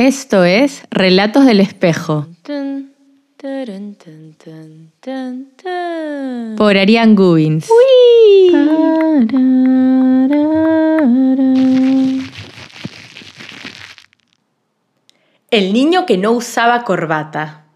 [0.00, 2.26] Esto es Relatos del Espejo.
[6.56, 7.68] Por Ariane Gubins.
[15.50, 17.66] El niño que no usaba corbata.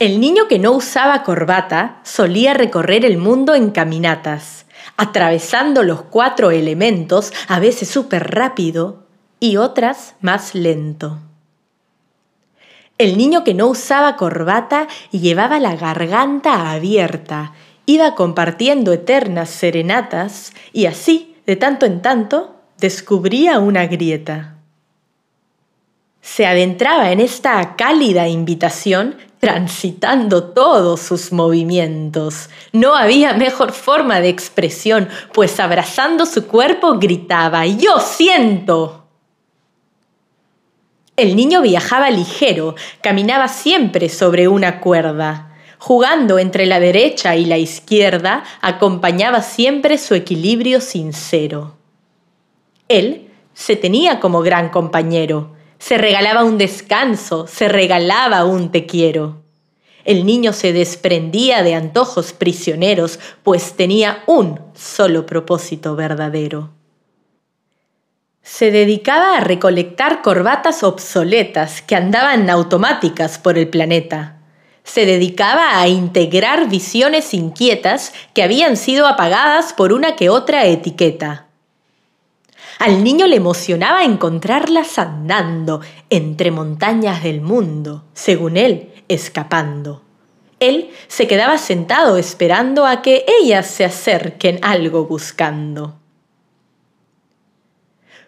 [0.00, 6.50] El niño que no usaba corbata solía recorrer el mundo en caminatas, atravesando los cuatro
[6.50, 9.05] elementos, a veces súper rápido
[9.46, 11.20] y otras más lento.
[12.98, 17.52] El niño que no usaba corbata y llevaba la garganta abierta,
[17.84, 24.56] iba compartiendo eternas serenatas y así, de tanto en tanto, descubría una grieta.
[26.22, 32.50] Se adentraba en esta cálida invitación transitando todos sus movimientos.
[32.72, 39.05] No había mejor forma de expresión, pues abrazando su cuerpo gritaba, Yo siento.
[41.16, 45.56] El niño viajaba ligero, caminaba siempre sobre una cuerda.
[45.78, 51.78] Jugando entre la derecha y la izquierda, acompañaba siempre su equilibrio sincero.
[52.88, 59.42] Él se tenía como gran compañero, se regalaba un descanso, se regalaba un te quiero.
[60.04, 66.75] El niño se desprendía de antojos prisioneros, pues tenía un solo propósito verdadero
[68.46, 74.36] se dedicaba a recolectar corbatas obsoletas que andaban automáticas por el planeta.
[74.84, 81.46] Se dedicaba a integrar visiones inquietas que habían sido apagadas por una que otra etiqueta.
[82.78, 90.02] Al niño le emocionaba encontrarlas andando entre montañas del mundo, según él, escapando.
[90.60, 95.96] Él se quedaba sentado esperando a que ellas se acerquen algo buscando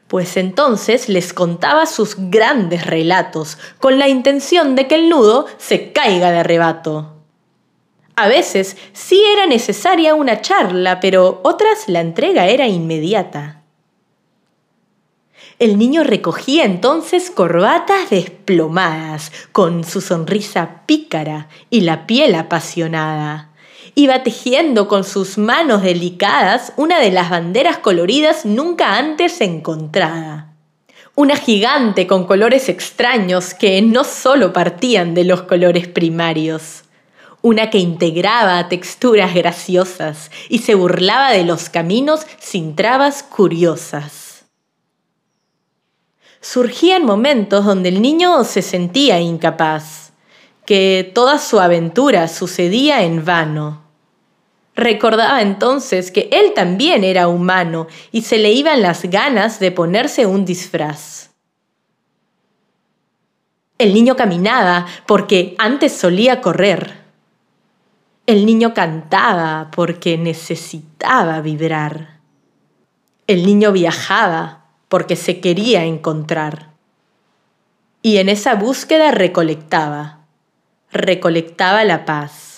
[0.08, 5.92] pues entonces les contaba sus grandes relatos, con la intención de que el nudo se
[5.92, 7.14] caiga de arrebato.
[8.16, 13.62] A veces sí era necesaria una charla, pero otras la entrega era inmediata.
[15.58, 23.48] El niño recogía entonces corbatas desplomadas, con su sonrisa pícara y la piel apasionada
[23.94, 30.54] iba tejiendo con sus manos delicadas una de las banderas coloridas nunca antes encontrada.
[31.14, 36.84] Una gigante con colores extraños que no solo partían de los colores primarios.
[37.42, 44.44] Una que integraba texturas graciosas y se burlaba de los caminos sin trabas curiosas.
[46.40, 50.07] Surgían momentos donde el niño se sentía incapaz,
[50.68, 53.88] que toda su aventura sucedía en vano
[54.76, 60.26] Recordaba entonces que él también era humano y se le iban las ganas de ponerse
[60.26, 61.30] un disfraz.
[63.78, 67.02] El niño caminaba porque antes solía correr.
[68.26, 72.20] El niño cantaba porque necesitaba vibrar.
[73.26, 76.72] El niño viajaba porque se quería encontrar.
[78.00, 80.17] Y en esa búsqueda recolectaba,
[80.92, 82.57] recolectaba la paz